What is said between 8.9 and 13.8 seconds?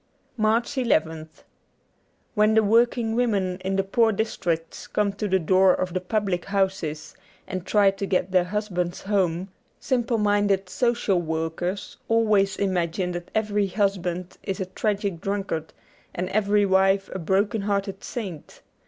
home, simple minded * social workers' always imagine that every